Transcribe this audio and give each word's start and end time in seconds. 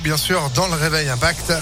bien 0.00 0.16
sûr, 0.16 0.50
dans 0.54 0.66
le 0.68 0.74
réveil 0.74 1.08
Impact. 1.08 1.52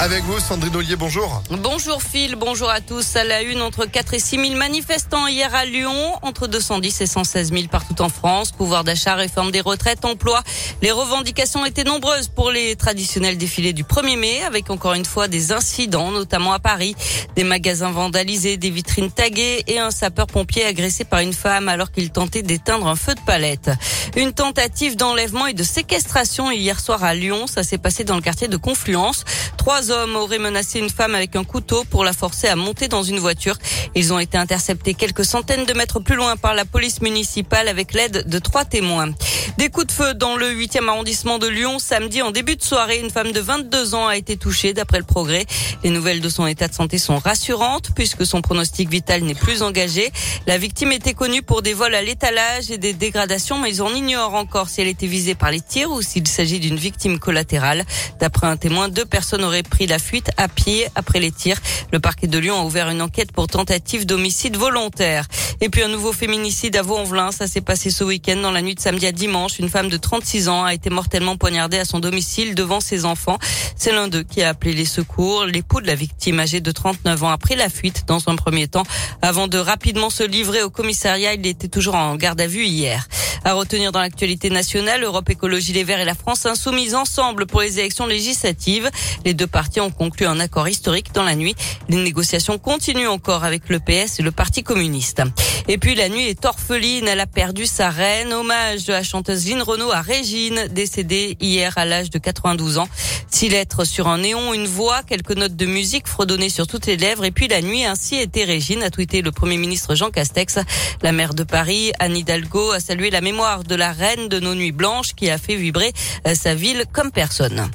Avec 0.00 0.22
vous, 0.22 0.38
Sandrine 0.38 0.76
Ollier, 0.76 0.94
bonjour. 0.94 1.42
Bonjour 1.50 2.00
Phil, 2.04 2.36
bonjour 2.36 2.70
à 2.70 2.80
tous. 2.80 3.16
À 3.16 3.24
la 3.24 3.42
une, 3.42 3.60
entre 3.60 3.84
4 3.84 4.14
et 4.14 4.20
6 4.20 4.36
000 4.36 4.56
manifestants 4.56 5.26
hier 5.26 5.52
à 5.52 5.64
Lyon, 5.64 6.14
entre 6.22 6.46
210 6.46 7.00
et 7.00 7.06
116 7.06 7.52
000 7.52 7.64
partout 7.66 8.00
en 8.00 8.08
France. 8.08 8.52
Pouvoir 8.52 8.84
d'achat, 8.84 9.16
réforme 9.16 9.50
des 9.50 9.60
retraites, 9.60 10.04
emploi. 10.04 10.44
Les 10.82 10.92
revendications 10.92 11.66
étaient 11.66 11.82
nombreuses 11.82 12.28
pour 12.28 12.52
les 12.52 12.76
traditionnels 12.76 13.38
défilés 13.38 13.72
du 13.72 13.82
1er 13.82 14.16
mai, 14.16 14.40
avec 14.44 14.70
encore 14.70 14.94
une 14.94 15.04
fois 15.04 15.26
des 15.26 15.50
incidents, 15.50 16.12
notamment 16.12 16.52
à 16.52 16.60
Paris. 16.60 16.94
Des 17.34 17.42
magasins 17.42 17.90
vandalisés, 17.90 18.56
des 18.56 18.70
vitrines 18.70 19.10
taguées 19.10 19.64
et 19.66 19.80
un 19.80 19.90
sapeur-pompier 19.90 20.64
agressé 20.64 21.04
par 21.04 21.20
une 21.20 21.32
femme 21.32 21.68
alors 21.68 21.90
qu'il 21.90 22.10
tentait 22.10 22.42
d'éteindre 22.42 22.86
un 22.86 22.96
feu 22.96 23.16
de 23.16 23.20
palette. 23.22 23.72
Une 24.14 24.32
tentative 24.32 24.94
d'enlèvement 24.94 25.46
et 25.46 25.54
de 25.54 25.64
séquestration 25.64 26.52
hier 26.52 26.78
soir 26.78 27.02
à 27.02 27.14
Lyon. 27.14 27.48
Ça 27.48 27.64
s'est 27.64 27.78
passé 27.78 28.04
dans 28.04 28.14
le 28.14 28.22
quartier 28.22 28.46
de 28.46 28.56
Confluence. 28.56 29.24
Trois 29.68 29.90
hommes 29.90 30.16
auraient 30.16 30.38
menacé 30.38 30.78
une 30.78 30.88
femme 30.88 31.14
avec 31.14 31.36
un 31.36 31.44
couteau 31.44 31.84
pour 31.90 32.02
la 32.02 32.14
forcer 32.14 32.48
à 32.48 32.56
monter 32.56 32.88
dans 32.88 33.02
une 33.02 33.18
voiture. 33.18 33.58
Ils 33.94 34.14
ont 34.14 34.18
été 34.18 34.38
interceptés 34.38 34.94
quelques 34.94 35.26
centaines 35.26 35.66
de 35.66 35.74
mètres 35.74 36.00
plus 36.00 36.16
loin 36.16 36.38
par 36.38 36.54
la 36.54 36.64
police 36.64 37.02
municipale 37.02 37.68
avec 37.68 37.92
l'aide 37.92 38.26
de 38.26 38.38
trois 38.38 38.64
témoins. 38.64 39.10
Des 39.56 39.70
coups 39.70 39.86
de 39.86 39.92
feu 39.92 40.14
dans 40.14 40.36
le 40.36 40.52
8e 40.52 40.88
arrondissement 40.88 41.38
de 41.38 41.48
Lyon. 41.48 41.78
Samedi, 41.78 42.22
en 42.22 42.30
début 42.30 42.56
de 42.56 42.62
soirée, 42.62 42.98
une 42.98 43.10
femme 43.10 43.32
de 43.32 43.40
22 43.40 43.94
ans 43.94 44.06
a 44.06 44.16
été 44.16 44.36
touchée 44.36 44.72
d'après 44.72 44.98
le 44.98 45.04
progrès. 45.04 45.46
Les 45.82 45.90
nouvelles 45.90 46.20
de 46.20 46.28
son 46.28 46.46
état 46.46 46.68
de 46.68 46.74
santé 46.74 46.98
sont 46.98 47.18
rassurantes 47.18 47.90
puisque 47.94 48.26
son 48.26 48.42
pronostic 48.42 48.88
vital 48.88 49.22
n'est 49.22 49.34
plus 49.34 49.62
engagé. 49.62 50.12
La 50.46 50.58
victime 50.58 50.92
était 50.92 51.14
connue 51.14 51.42
pour 51.42 51.62
des 51.62 51.74
vols 51.74 51.94
à 51.94 52.02
l'étalage 52.02 52.70
et 52.70 52.78
des 52.78 52.92
dégradations, 52.92 53.58
mais 53.58 53.70
ils 53.70 53.82
en 53.82 53.88
encore 54.34 54.68
si 54.68 54.80
elle 54.80 54.88
était 54.88 55.06
visée 55.06 55.34
par 55.34 55.50
les 55.50 55.60
tirs 55.60 55.90
ou 55.90 56.02
s'il 56.02 56.26
s'agit 56.28 56.60
d'une 56.60 56.76
victime 56.76 57.18
collatérale. 57.18 57.84
D'après 58.20 58.46
un 58.46 58.56
témoin, 58.56 58.88
deux 58.88 59.04
personnes 59.04 59.44
auraient 59.44 59.62
pris 59.62 59.86
la 59.86 59.98
fuite 59.98 60.30
à 60.36 60.48
pied 60.48 60.86
après 60.94 61.20
les 61.20 61.32
tirs. 61.32 61.58
Le 61.92 62.00
parquet 62.00 62.26
de 62.26 62.38
Lyon 62.38 62.60
a 62.60 62.64
ouvert 62.64 62.90
une 62.90 63.02
enquête 63.02 63.32
pour 63.32 63.46
tentative 63.46 64.06
d'homicide 64.06 64.56
volontaire. 64.56 65.26
Et 65.60 65.68
puis 65.68 65.82
un 65.82 65.88
nouveau 65.88 66.12
féminicide 66.12 66.76
à 66.76 66.82
Vaux-en-Velin. 66.82 67.32
Ça 67.32 67.46
s'est 67.46 67.60
passé 67.60 67.90
ce 67.90 68.04
week-end 68.04 68.36
dans 68.36 68.52
la 68.52 68.62
nuit 68.62 68.74
de 68.74 68.80
samedi 68.80 69.06
à 69.06 69.12
dimanche. 69.12 69.37
Une 69.46 69.68
femme 69.68 69.88
de 69.88 69.96
36 69.96 70.48
ans 70.48 70.64
a 70.64 70.74
été 70.74 70.90
mortellement 70.90 71.36
poignardée 71.36 71.78
à 71.78 71.84
son 71.84 72.00
domicile 72.00 72.56
devant 72.56 72.80
ses 72.80 73.04
enfants. 73.04 73.38
C'est 73.76 73.92
l'un 73.92 74.08
d'eux 74.08 74.24
qui 74.24 74.42
a 74.42 74.48
appelé 74.48 74.72
les 74.72 74.84
secours. 74.84 75.44
L'époux 75.44 75.80
de 75.80 75.86
la 75.86 75.94
victime 75.94 76.40
âgée 76.40 76.60
de 76.60 76.72
39 76.72 77.22
ans 77.22 77.30
a 77.30 77.38
pris 77.38 77.54
la 77.54 77.68
fuite 77.68 78.04
dans 78.08 78.28
un 78.28 78.34
premier 78.34 78.66
temps 78.66 78.82
avant 79.22 79.46
de 79.46 79.58
rapidement 79.58 80.10
se 80.10 80.24
livrer 80.24 80.62
au 80.62 80.70
commissariat. 80.70 81.34
Il 81.34 81.46
était 81.46 81.68
toujours 81.68 81.94
en 81.94 82.16
garde 82.16 82.40
à 82.40 82.48
vue 82.48 82.64
hier. 82.64 83.06
À 83.44 83.54
retenir 83.54 83.92
dans 83.92 84.00
l'actualité 84.00 84.50
nationale, 84.50 85.04
Europe 85.04 85.30
Écologie 85.30 85.72
Les 85.72 85.84
Verts 85.84 86.00
et 86.00 86.04
la 86.04 86.14
France 86.14 86.46
insoumise 86.46 86.94
ensemble 86.94 87.46
pour 87.46 87.60
les 87.60 87.78
élections 87.78 88.06
législatives. 88.06 88.90
Les 89.24 89.34
deux 89.34 89.46
partis 89.46 89.80
ont 89.80 89.90
conclu 89.90 90.26
un 90.26 90.40
accord 90.40 90.68
historique 90.68 91.12
dans 91.12 91.22
la 91.22 91.34
nuit. 91.34 91.54
Les 91.88 91.96
négociations 91.96 92.58
continuent 92.58 93.08
encore 93.08 93.44
avec 93.44 93.68
le 93.68 93.78
PS 93.80 94.18
et 94.18 94.22
le 94.22 94.32
Parti 94.32 94.62
communiste. 94.62 95.22
Et 95.68 95.78
puis 95.78 95.94
la 95.94 96.08
nuit 96.08 96.24
est 96.24 96.44
orpheline, 96.44 97.06
elle 97.06 97.20
a 97.20 97.26
perdu 97.26 97.66
sa 97.66 97.90
reine. 97.90 98.32
Hommage 98.32 98.84
de 98.86 98.92
la 98.92 99.02
chanteuse 99.02 99.48
Lynn 99.48 99.62
Renault 99.62 99.92
à 99.92 100.00
Régine, 100.00 100.68
décédée 100.70 101.36
hier 101.40 101.76
à 101.76 101.84
l'âge 101.84 102.10
de 102.10 102.18
92 102.18 102.78
ans. 102.78 102.88
Six 103.30 103.50
lettres 103.50 103.84
sur 103.84 104.08
un 104.08 104.18
néon, 104.18 104.54
une 104.54 104.66
voix, 104.66 105.02
quelques 105.02 105.36
notes 105.36 105.54
de 105.54 105.66
musique 105.66 106.08
fredonnées 106.08 106.48
sur 106.48 106.66
toutes 106.66 106.86
les 106.86 106.96
lèvres. 106.96 107.24
Et 107.24 107.30
puis 107.30 107.46
la 107.46 107.60
nuit 107.60 107.84
ainsi 107.84 108.16
était 108.16 108.44
Régine, 108.44 108.82
a 108.82 108.90
tweeté 108.90 109.20
le 109.20 109.30
Premier 109.30 109.58
ministre 109.58 109.94
Jean 109.94 110.10
Castex. 110.10 110.58
La 111.02 111.12
maire 111.12 111.34
de 111.34 111.44
Paris, 111.44 111.92
Anne 111.98 112.16
Hidalgo, 112.16 112.70
a 112.70 112.80
salué 112.80 113.10
la 113.10 113.20
mémoire 113.30 113.62
de 113.62 113.74
la 113.74 113.92
reine 113.92 114.28
de 114.28 114.40
nos 114.40 114.54
nuits 114.54 114.72
blanches 114.72 115.12
qui 115.14 115.28
a 115.28 115.36
fait 115.36 115.56
vibrer 115.56 115.92
euh, 116.26 116.34
sa 116.34 116.54
ville 116.54 116.84
comme 116.94 117.10
personne. 117.10 117.68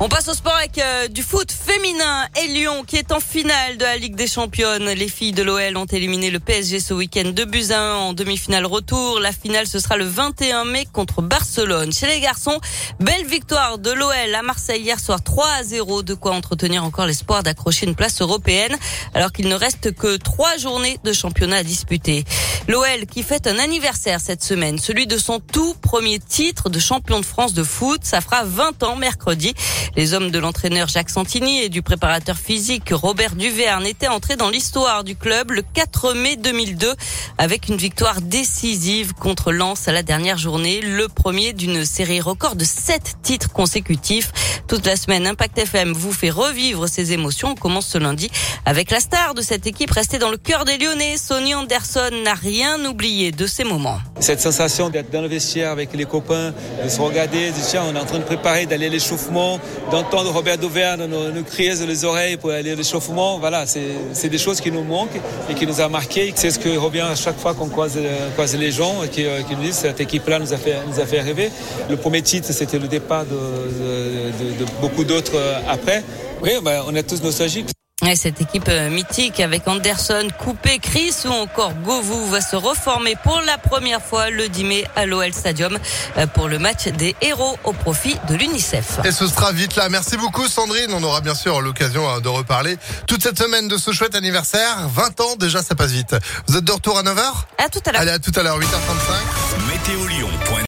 On 0.00 0.08
passe 0.08 0.28
au 0.28 0.32
sport 0.32 0.54
avec 0.54 0.78
euh, 0.78 1.08
du 1.08 1.24
foot 1.24 1.50
féminin 1.50 2.28
et 2.40 2.46
Lyon 2.46 2.84
qui 2.86 2.96
est 2.96 3.10
en 3.10 3.18
finale 3.18 3.78
de 3.78 3.84
la 3.84 3.96
Ligue 3.96 4.14
des 4.14 4.28
Championnes. 4.28 4.84
Les 4.90 5.08
filles 5.08 5.32
de 5.32 5.42
l'OL 5.42 5.76
ont 5.76 5.86
éliminé 5.86 6.30
le 6.30 6.38
PSG 6.38 6.78
ce 6.78 6.94
week-end 6.94 7.32
de 7.34 7.44
buts 7.44 7.72
à 7.72 7.80
1 7.80 7.94
en 7.96 8.12
demi-finale 8.12 8.64
retour. 8.64 9.18
La 9.18 9.32
finale 9.32 9.66
ce 9.66 9.80
sera 9.80 9.96
le 9.96 10.04
21 10.04 10.66
mai 10.66 10.86
contre 10.92 11.20
Barcelone. 11.20 11.92
Chez 11.92 12.06
les 12.06 12.20
garçons, 12.20 12.60
belle 13.00 13.26
victoire 13.26 13.78
de 13.78 13.90
l'OL 13.90 14.34
à 14.36 14.42
Marseille 14.42 14.82
hier 14.82 15.00
soir 15.00 15.20
3 15.20 15.46
à 15.48 15.62
0. 15.64 16.04
De 16.04 16.14
quoi 16.14 16.32
entretenir 16.32 16.84
encore 16.84 17.06
l'espoir 17.06 17.42
d'accrocher 17.42 17.86
une 17.86 17.96
place 17.96 18.22
européenne 18.22 18.76
alors 19.14 19.32
qu'il 19.32 19.48
ne 19.48 19.56
reste 19.56 19.92
que 19.96 20.16
trois 20.16 20.56
journées 20.58 20.98
de 21.02 21.12
championnat 21.12 21.56
à 21.56 21.62
disputer. 21.64 22.24
L'OL 22.68 23.06
qui 23.06 23.22
fête 23.22 23.46
un 23.46 23.58
anniversaire 23.58 24.20
cette 24.20 24.44
semaine, 24.44 24.76
celui 24.76 25.06
de 25.06 25.16
son 25.16 25.40
tout 25.40 25.72
premier 25.80 26.18
titre 26.18 26.68
de 26.68 26.78
champion 26.78 27.18
de 27.18 27.24
France 27.24 27.54
de 27.54 27.62
foot. 27.62 28.00
Ça 28.02 28.20
fera 28.20 28.44
20 28.44 28.82
ans 28.82 28.94
mercredi. 28.94 29.54
Les 29.96 30.12
hommes 30.12 30.30
de 30.30 30.38
l'entraîneur 30.38 30.86
Jacques 30.86 31.08
Santini 31.08 31.62
et 31.62 31.70
du 31.70 31.80
préparateur 31.80 32.36
physique 32.36 32.90
Robert 32.92 33.36
Duverne 33.36 33.86
étaient 33.86 34.08
entrés 34.08 34.36
dans 34.36 34.50
l'histoire 34.50 35.02
du 35.02 35.16
club 35.16 35.50
le 35.50 35.62
4 35.62 36.12
mai 36.12 36.36
2002 36.36 36.92
avec 37.38 37.68
une 37.68 37.78
victoire 37.78 38.20
décisive 38.20 39.14
contre 39.14 39.50
Lens 39.50 39.88
à 39.88 39.92
la 39.92 40.02
dernière 40.02 40.36
journée, 40.36 40.82
le 40.82 41.08
premier 41.08 41.54
d'une 41.54 41.86
série 41.86 42.20
record 42.20 42.54
de 42.54 42.64
sept 42.64 43.16
titres 43.22 43.50
consécutifs. 43.50 44.30
Toute 44.68 44.84
la 44.84 44.96
semaine, 44.96 45.26
Impact 45.26 45.56
FM 45.56 45.92
vous 45.92 46.12
fait 46.12 46.28
revivre 46.28 46.86
ces 46.86 47.14
émotions. 47.14 47.52
On 47.52 47.54
commence 47.54 47.86
ce 47.86 47.96
lundi 47.96 48.30
avec 48.66 48.90
la 48.90 49.00
star 49.00 49.32
de 49.32 49.40
cette 49.40 49.66
équipe 49.66 49.90
restée 49.90 50.18
dans 50.18 50.30
le 50.30 50.36
cœur 50.36 50.66
des 50.66 50.76
Lyonnais. 50.76 51.16
Sonny 51.16 51.54
Anderson 51.54 52.10
n'a 52.22 52.34
rien 52.58 52.84
oublié 52.86 53.30
de 53.30 53.46
ces 53.46 53.62
moments. 53.62 53.98
Cette 54.18 54.40
sensation 54.40 54.90
d'être 54.90 55.10
dans 55.12 55.22
le 55.22 55.28
vestiaire 55.28 55.70
avec 55.70 55.94
les 55.94 56.06
copains, 56.06 56.52
de 56.82 56.88
se 56.88 57.00
regarder, 57.00 57.50
de 57.50 57.54
dire 57.54 57.64
tiens, 57.70 57.84
on 57.88 57.94
est 57.94 58.00
en 58.00 58.04
train 58.04 58.18
de 58.18 58.24
préparer 58.24 58.66
d'aller 58.66 58.86
à 58.86 58.88
l'échauffement, 58.88 59.60
d'entendre 59.92 60.32
Robert 60.32 60.58
Dauverne 60.58 61.06
nous, 61.06 61.30
nous 61.30 61.44
crier 61.44 61.76
dans 61.76 61.86
les 61.86 62.04
oreilles 62.04 62.36
pour 62.36 62.50
aller 62.50 62.72
à 62.72 62.74
l'échauffement. 62.74 63.38
Voilà, 63.38 63.64
c'est 63.66 64.28
des 64.28 64.38
choses 64.38 64.60
qui 64.60 64.72
nous 64.72 64.82
manquent 64.82 65.20
et 65.48 65.54
qui 65.54 65.68
nous 65.68 65.80
a 65.80 65.88
marqué. 65.88 66.32
C'est 66.34 66.50
ce 66.50 66.58
que 66.58 66.70
revient 66.76 67.06
à 67.12 67.14
chaque 67.14 67.38
fois 67.38 67.54
qu'on 67.54 67.68
croise, 67.68 67.96
croise, 68.34 68.56
les 68.56 68.72
gens 68.72 69.04
et 69.04 69.08
qui, 69.08 69.22
qui, 69.48 69.54
nous 69.54 69.62
disent 69.62 69.76
cette 69.76 70.00
équipe-là 70.00 70.40
nous, 70.40 70.52
a 70.52 70.56
fait, 70.56 70.78
nous 70.90 70.98
a 70.98 71.06
fait 71.06 71.20
rêver. 71.20 71.50
Le 71.88 71.96
premier 71.96 72.22
titre, 72.22 72.48
c'était 72.52 72.80
le 72.80 72.88
départ 72.88 73.24
de, 73.24 73.30
de, 73.30 74.54
de, 74.54 74.64
de 74.64 74.66
beaucoup 74.80 75.04
d'autres 75.04 75.38
après. 75.68 76.02
Oui, 76.42 76.50
ben, 76.62 76.82
on 76.88 76.94
est 76.96 77.04
tous 77.04 77.22
nostalgiques. 77.22 77.77
Et 78.06 78.14
cette 78.14 78.40
équipe 78.40 78.68
euh, 78.68 78.90
mythique 78.90 79.40
avec 79.40 79.66
Anderson, 79.66 80.28
Coupé, 80.38 80.78
Chris 80.78 81.14
ou 81.24 81.32
encore 81.32 81.74
Govou 81.74 82.26
va 82.26 82.40
se 82.40 82.54
reformer 82.54 83.16
pour 83.24 83.40
la 83.40 83.58
première 83.58 84.00
fois 84.00 84.30
le 84.30 84.48
10 84.48 84.64
mai 84.64 84.84
à 84.94 85.04
l'OL 85.04 85.32
Stadium 85.34 85.76
euh, 86.16 86.28
pour 86.28 86.46
le 86.46 86.60
match 86.60 86.86
des 86.86 87.16
héros 87.20 87.58
au 87.64 87.72
profit 87.72 88.16
de 88.28 88.36
l'UNICEF. 88.36 89.00
Et 89.04 89.10
ce 89.10 89.26
sera 89.26 89.50
vite 89.50 89.74
là. 89.74 89.88
Merci 89.88 90.16
beaucoup 90.16 90.46
Sandrine. 90.46 90.92
On 90.92 91.02
aura 91.02 91.20
bien 91.22 91.34
sûr 91.34 91.60
l'occasion 91.60 92.08
hein, 92.08 92.20
de 92.20 92.28
reparler 92.28 92.78
toute 93.08 93.24
cette 93.24 93.38
semaine 93.38 93.66
de 93.66 93.76
ce 93.76 93.90
chouette 93.90 94.14
anniversaire. 94.14 94.88
20 94.94 95.20
ans 95.20 95.36
déjà, 95.36 95.64
ça 95.64 95.74
passe 95.74 95.90
vite. 95.90 96.14
Vous 96.46 96.56
êtes 96.56 96.64
de 96.64 96.72
retour 96.72 96.98
à 96.98 97.02
9h 97.02 97.20
À 97.58 97.68
tout 97.68 97.80
à 97.84 97.90
l'heure. 97.92 98.00
Allez, 98.00 98.12
à 98.12 98.20
tout 98.20 98.32
à 98.36 98.44
l'heure, 98.44 98.60
8h35. 98.60 99.66
Météo 99.68 100.06